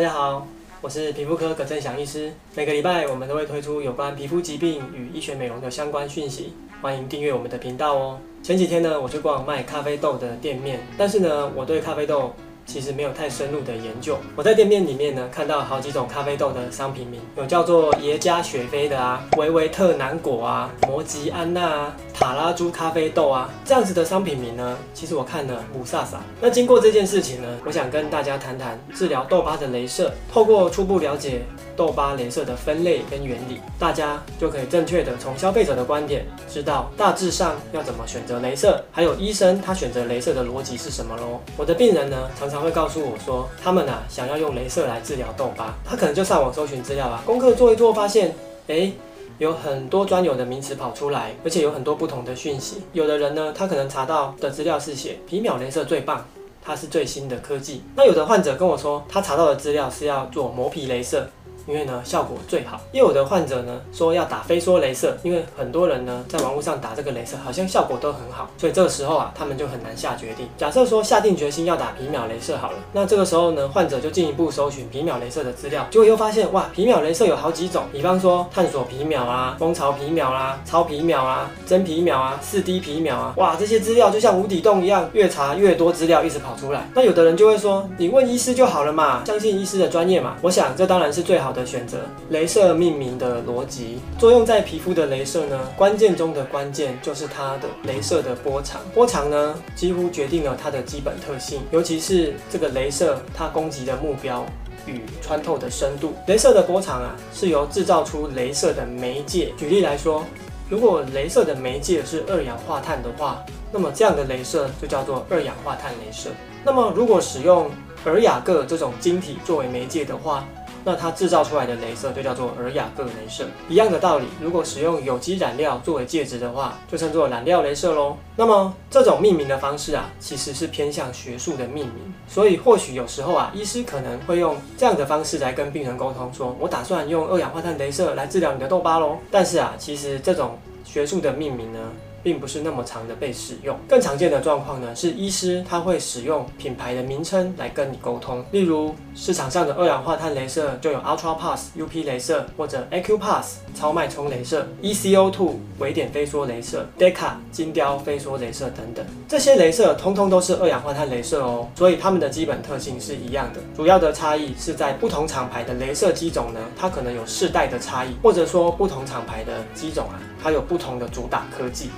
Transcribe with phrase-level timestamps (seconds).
[0.00, 0.46] 大家好，
[0.80, 2.32] 我是皮肤科葛振祥医师。
[2.54, 8.18] 每个礼拜我们都会推出有关皮肤疾病与医学美容的相关讯息，欢迎订阅我们的频道哦。
[8.42, 12.34] 前几天呢，我去逛卖咖啡豆的店面，但是呢，我对咖啡豆
[12.72, 14.16] 其实没有太深入的研究。
[14.36, 26.18] 我在店面里面呢，看到好几种咖啡豆的商品名，有叫做耶加雪菲的啊，维维特南果啊，摩吉安娜啊，塔拉珠咖啡豆啊，这样子的商品名呢，其实我看了雾煞煞。
[26.40, 31.42] 那经过这件事情呢，我想跟大家谈谈治疗痘疤的镭射，透过初步了解。
[31.76, 41.40] 痘疤镭射的分类跟原理，大家就可以正确的从消费者的观点知道大致上要怎么选择镭射，还有医生他选择镭射的逻辑是什么喽。
[41.56, 48.34] 我的病人呢，常常会告诉我说，他们啊想要用镭射来治疗痘疤，他可能就上网搜寻资料啊，功课做一做，发现
[48.66, 48.92] 诶，
[49.38, 52.82] 有很多专有的名词跑出来，而且有很多不同的讯息。
[52.92, 56.24] 有的人呢，他可能查到的资料是写皮秒镭射最棒，
[56.62, 57.82] 它是最新的科技。
[57.96, 61.26] 那有的患者跟我说，他查到的资料是要做磨皮镭射。
[61.66, 62.80] 因为呢，效果最好。
[62.92, 70.48] 又有的患者呢说要打飞梭雷射，因为很多人呢在网络上打这个雷射，好像效果都很好，所以这个时候啊，他们就很难下决定。
[70.56, 86.88] 假设说下定决心要打皮秒雷射好了，那这个时候呢，患者就进一步搜寻皮秒雷射的资料，结果又发现哇，皮秒雷射有好几种，比方说探索皮秒啊、蜂巢皮秒啊、超皮秒啊、真皮秒啊、四 D 皮秒啊，哇，这些资料就像无底洞一样，越查越多资料一直跑出来。
[86.94, 90.36] 那有的人就会说，你问医师就好了嘛，相信医师的专业嘛。
[90.42, 91.98] 我想这当然是最好的选择。
[92.30, 98.80] 镭射命名的逻辑，作用在皮肤的镭射呢，关键中的关键就是它的镭射的波长。
[98.94, 104.44] 波长呢，几乎决定了它的基本特性，尤其是这个镭射它攻击的目标
[104.86, 106.14] 与穿透的深度。
[106.26, 109.52] 镭射的波长啊，是由制造出镭射的媒介。
[109.56, 110.24] 举例来说，
[110.68, 116.30] 如果镭射的媒介是二氧化碳的话，那么这样的镭射就叫做二氧化碳镭射。
[116.64, 117.70] 那么如果使用
[118.04, 120.46] 尔雅各这种晶体作为媒介的话，
[120.84, 123.46] 那它制造出来的雷射就叫做尔雅各雷射。
[123.68, 128.16] 一样的道理，如果使用有机染料作为介质的话，就称作染料雷射喽。
[128.36, 132.14] 那么这种命名的方式啊，其实是偏向学术的命名。
[132.28, 139.18] 所以或许有时候啊，医师可能会用这样的方式来跟病人沟通，说我打算用二氧化碳雷射来治疗你的痘疤喽。
[139.30, 141.78] 但是啊，其实这种学术的命名呢，
[142.22, 171.88] 并不是那么常的被使用，更常见的状况呢，是医师他会使用品牌的名称来跟你沟通，例如市场上的二氧化碳镭射就有 UltraPass UP 雷射或者 Aquapass 超脉冲镭射、ECO2 微点飞梭镭射、Deca 金雕飞梭镭射等等，这些镭射通通都是二氧化碳镭射哦，所以它们的基本特性是一样的，主要的差异是在不同厂牌的镭射机种呢，它可能有世代的差异，或者说不同厂牌的机种啊，它有不同的主打科技。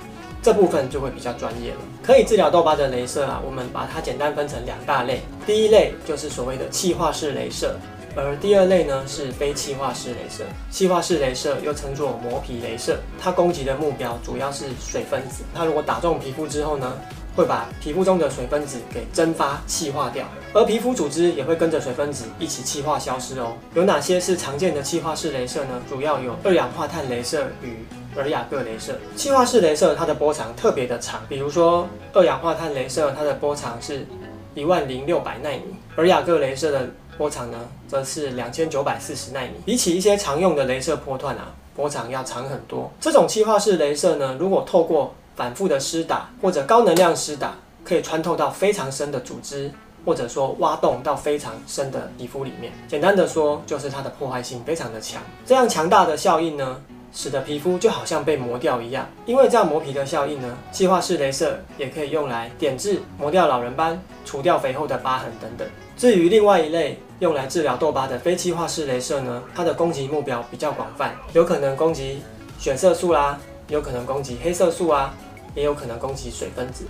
[0.43, 1.77] 这部分就会比较专业了。
[2.03, 5.21] 可以治疗痘疤的镭射啊，我们把它简单分成两大类。
[5.45, 7.77] 第一类就是所谓的气化式镭射，
[8.13, 10.43] 而第二类呢是非气化式镭射。
[10.69, 15.43] 气化式镭射又称作磨皮镭射，它攻击的目标主要是水分子。
[15.55, 16.93] 它如果打中皮肤之后呢，
[17.37, 23.53] 会把皮肤中的水分子给蒸发气化掉，而皮肤组织也会跟着水分子一起气化消失哦。
[23.73, 25.81] 有哪些是常见的气化式镭射呢？
[25.89, 27.77] 主要有二氧化碳镭射与
[28.15, 28.93] 尔雅各雷射。
[29.15, 34.05] 气化式雷射它的波长特别的长，比如说二氧化碳雷射，它的波长是
[34.53, 37.57] 一万零六百纳米，尔雅各雷射的波长呢，
[37.87, 39.51] 则是两千九百四十纳米。
[39.65, 42.91] 比起一些常用的雷射波段啊，波长要长很多。
[42.99, 49.71] 这种气化式雷射呢，如果透过反复的施打或者高能量施打，可以穿透到非常深的组织，
[50.05, 52.71] 或者说挖洞到非常深的皮肤里面。
[52.87, 55.21] 简单的说，就是它的破坏性非常的强。
[55.45, 56.79] 这样强大的效应呢，
[57.13, 59.07] 使得皮肤就好像被磨掉一样。
[59.25, 65.67] 因为这样磨皮的效应呢，气化式镭射也可以用来点痣、磨掉老人斑、除掉肥厚的疤痕等等。
[65.95, 72.21] 至于另外一类用来治疗痘疤的非气化式镭射呢，它的攻击目标比较广泛，有可能攻击
[72.57, 73.39] 血色素啦。
[73.69, 75.15] 有可能攻击黑色素啊，
[75.55, 76.83] 也有可能攻击水分子，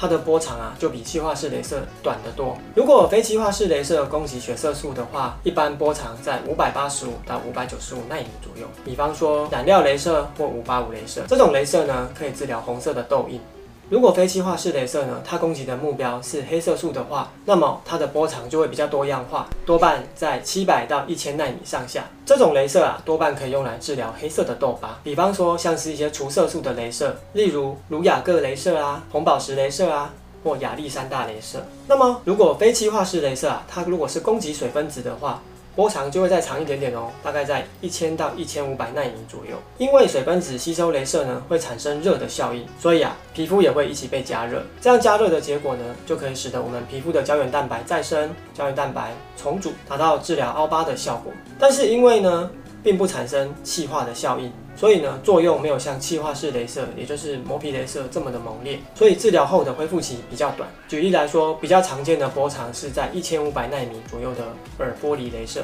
[0.00, 2.56] 它的波长啊就比气化式镭射短得多。
[2.74, 8.66] 如果非气化式镭射攻击血色素的话，一般波长在五百八十五到五百九十五纳米左右。
[8.82, 13.38] 比方说染料镭射或五八五镭射，这种镭射呢可以治疗红色的痘印。
[13.90, 22.04] 如果非气化式镭射呢，它攻击的目标是黑色素的话，那么它的波长就会比较多样化，多半在七百到一千纳米上下。
[22.24, 30.14] 这种镭射啊，多半可以用来治疗黑色的痘疤，比方说像是一些除色素的镭射，例如卢雅各镭射啊、红宝石镭射啊，
[30.44, 31.58] 或亚历山大镭射。
[31.88, 35.42] 那么如果非气化式镭射啊，它如果是攻击水分子的话，
[35.76, 39.56] 波长就会再长一点点哦，大概在一千到一千五百纳米左右。
[39.78, 44.62] 因为水分子吸收镭射呢，会产生热的效应，所以啊，皮肤也会一起被加热。
[44.80, 51.32] 这样加热的结果呢，就可以使得我们皮肤的胶原蛋白再生、胶原蛋白重组，达到治疗凹疤的效果。
[51.58, 52.50] 但是因为呢，
[52.82, 60.68] 并不产生气化的效应，所以呢，作用没有像气化式镭射，也就是磨皮镭射这么的猛烈，所以治疗后的恢复期比较短。
[60.88, 64.44] 举例来说，比较常见的波长是在一千五百纳米左右的
[64.78, 65.62] 耳玻璃镭射。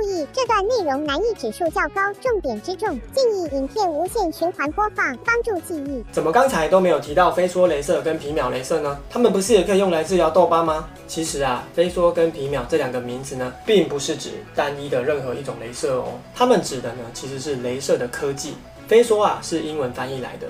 [0.00, 6.02] 注意，这段内容难易指数较高，重点之重，建议影片无限循环播放，帮助记忆。
[6.10, 8.98] 怎么刚才都没有提到飞梭镭射跟皮秒镭射呢？
[9.10, 10.88] 它们不是也可以用来治疗痘疤吗？
[11.06, 18.54] 其实啊，飞梭跟皮秒这两个名词呢，并不是指单一的任何一种镭射哦，它们指的呢，其实是镭射的科技。
[18.88, 20.46] 飞梭啊，是英文翻译来的，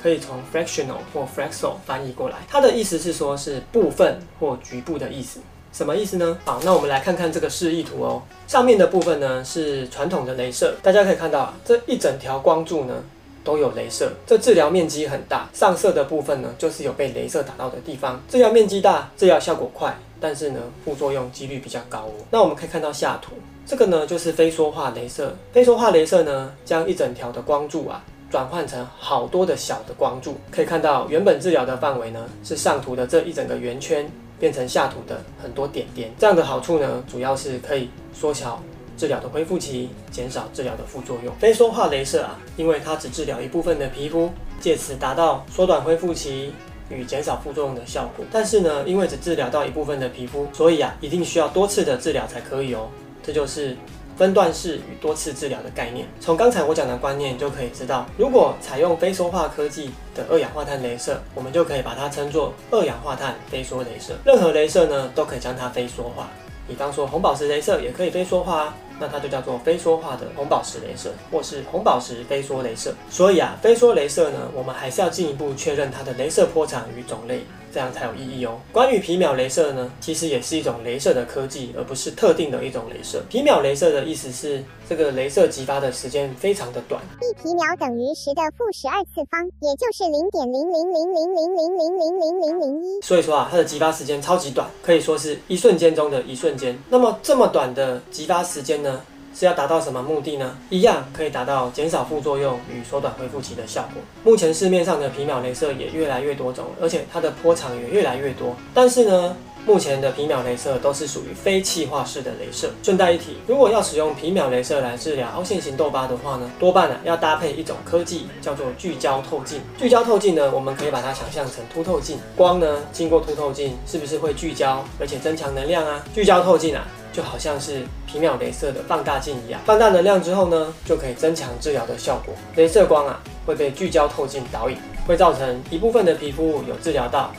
[0.00, 5.40] 可以从 fractional 或 fraxel 翻译过来，它的意思是说是部分或局部的意思。
[5.72, 6.38] 什么意思呢？
[6.44, 8.22] 好，那我们来看看这个示意图哦。
[8.46, 12.94] 上面的部分呢，是传统的镭射，大家可以看到啊，这一整条光柱呢
[13.42, 15.48] 都有镭射，这治疗面积很大。
[15.54, 18.20] 上色的部分呢，就是有被镭射打到的地方。
[18.28, 22.12] 治疗面积大，治疗效果快，但是呢，副作用几率比较高哦。
[22.30, 23.32] 那我们可以看到下图，
[23.64, 25.34] 这个呢就是飞梭化镭射。
[25.52, 30.36] 飞梭化镭射呢，将一整条的光柱啊转换成好多的小的光柱。
[30.50, 34.06] 可以看到原本治疗的范围呢，是上图的这一整个圆圈。
[34.42, 38.60] 变成下图的很多点点，这样的好处呢，主要是可以缩小
[38.96, 41.32] 治疗的恢复期，减少治疗的副作用。
[41.36, 46.52] 非说化镭射啊，因为它只治疗一部分的皮肤，借此达到缩短恢复期
[46.90, 48.26] 与减少副作用的效果。
[48.32, 52.88] 但是呢，因为只治疗到一部分的皮肤，所以啊，一定需要多次的治疗才可以哦。
[53.22, 53.76] 这就是。
[54.16, 64.14] 分段式与多次治疗的概念，从刚才我讲的观念就可以知道，如果采用非说化科技的二氧化碳镭射，我们就可以把它称作二氧化碳非说镭射。
[64.24, 66.28] 任何镭射呢，都可以将它非说化。
[66.68, 72.94] 比方说红宝石镭射也可以非缩化，那它就叫做飞梭化的红宝石镭射，或是红宝石非说镭射。
[73.10, 77.44] 所以啊，非说镭射呢，我们还是要进一步确认它的镭射波长与种类。
[77.74, 78.60] 这样才有意义哦。
[78.70, 83.22] 关于皮秒镭射呢，其实也是一种镭射的科技，而不是特定的一种镭射。
[83.30, 84.62] 皮秒镭射的意思是，
[84.94, 93.00] 这个镭射激发的时间非常的短，一皮秒等于十的负十二次方，也就是零点零零零零零零零零零零零一。
[93.00, 96.78] 所以说啊，它的激发时间超级短，可以说是一瞬间中的一瞬间。
[96.90, 99.00] 那么这么短的激发时间呢？
[99.34, 100.58] 是要达到什么目的呢？
[100.68, 104.02] 一样可以达到减少副作用与缩短恢复期的效果。
[104.22, 108.54] 目前市面上的皮秒镭射也越来越多种，而且它的波长也越来越多。
[108.74, 109.34] 但是呢，
[109.66, 112.70] 目前的皮秒雷射都是属于非气化式的雷射。
[112.82, 119.60] 顺带一提，如果要使用皮秒雷射来治疗凹陷型痘疤的话呢，多半呢要搭配一种科技，叫做聚焦透镜。
[119.78, 122.18] 聚焦透镜呢，我们可以把它想象成凸透镜。
[122.36, 126.04] 光呢经过凸透镜，是不是会聚焦，而且增强能量啊？
[126.14, 126.86] 聚焦透镜啊。
[127.12, 132.34] 就好像是皮秒雷射的放大镜一样，放大能量之后呢，就可以增强治疗的效果。
[132.56, 137.30] 雷射光啊会被聚焦透镜导引，会造成一部分的皮肤有治疗到，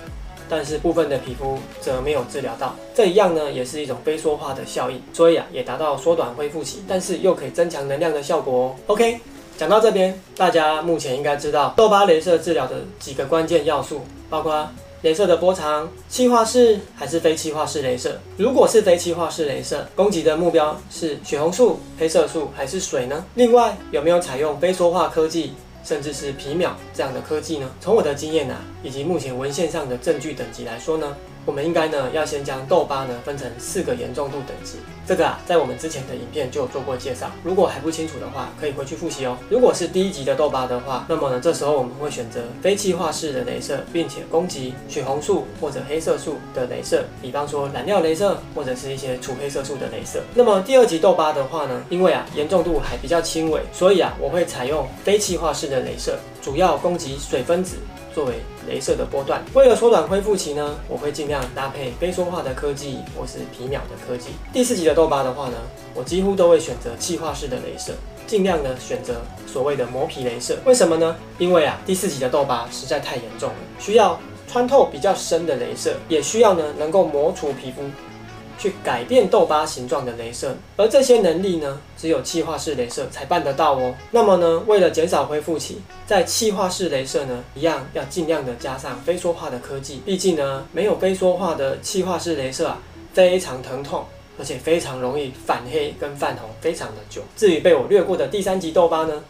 [0.56, 2.76] 但是部分的皮肤则没有治疗到。
[2.94, 8.76] 这一样呢，也是一种飞梭化的效应，所以啊也达到缩短恢复期，但是又可以增强能量的效果哦。
[8.86, 9.20] OK，
[9.58, 14.68] 讲到这边，大家目前应该知道痘疤镭射治疗的几个关键要素，包括。
[15.04, 18.18] 镭射的波长，气化式还是非气化式镭射？
[18.38, 23.26] 如果是非气化式镭射，攻击的目标是血红素、黑色素还是水呢？
[23.36, 27.70] 另外，有没有采用飞梭化科技，甚至是皮秒这样的科技呢？
[27.82, 31.16] 从我的经验啊，以及目前文献上的证据等级来说呢？
[31.46, 34.78] 我们应该呢，要先将痘疤呢分成四个严重度等级。
[35.06, 37.30] 这个啊，在我们之前的影片就有做过介绍。
[37.44, 39.38] 如果还不清楚的话，可以回去复习哦。
[39.50, 50.24] 如果是第一级的痘疤的话，那么呢，这时候我们会选择非气化式的镭射，并且攻击血红素或者黑色素的镭射，比方说染料镭射或者是一些除黑色素的镭射。
[50.34, 57.78] 那么第二级痘疤的话呢，因为啊严重度还比较轻微，所以啊我会采用非气化式的镭射，主要攻击水分子。
[58.14, 58.36] 作为
[58.68, 64.30] 雷射的波段，为了缩短恢复期呢，我会尽量搭配飞梭化的科技或是皮秒的科技。
[64.54, 65.56] 第四级的痘疤的话呢，
[65.96, 67.94] 我几乎都会选择气化式的雷射，
[68.28, 69.16] 尽量呢选择
[69.48, 70.60] 所谓的磨皮雷射。
[70.64, 71.16] 为什么呢？
[71.40, 77.82] 因为啊，第四级的痘疤实在太严重了，需要穿透比较深的雷射，也需要呢能够磨除皮肤。
[78.58, 83.94] 去改变痘疤形状的镭射，而这些能力呢，只有气化式镭射才办得到哦。
[84.12, 90.02] 那么呢，为了减少恢复期，在气化式镭射呢，一样要尽量的加上非说话的科技。
[90.06, 92.80] 毕竟呢，没有非说话的气化式镭射啊，
[93.14, 94.06] 非常疼痛，
[94.38, 97.22] 而且非常容易反黑跟泛红，非常的久。
[97.36, 99.24] 至于被我略过的第三级痘疤呢，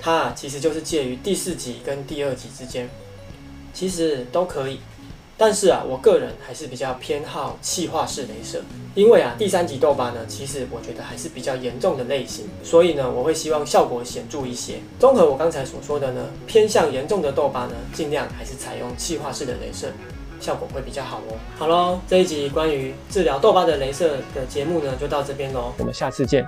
[0.00, 2.88] 它啊，其实就是介于第四级跟第二级之间，
[3.72, 4.80] 其实都可以。
[5.38, 8.62] 但是啊，我个人还是比较偏好气化式镭射，
[8.94, 14.76] 因为啊，第三级痘疤呢，其实我觉得还是比较严重的类型，所以呢，我会希望效果显著一些。
[14.98, 19.88] 综合我刚才所说的呢，偏向严重的痘疤呢，尽量还是采用气化式的镭射，
[20.40, 21.36] 效果会比较好哦。
[21.58, 26.46] 好喽，这一集关于治疗痘疤的镭射的节目呢，就到这边喽，我们下次见。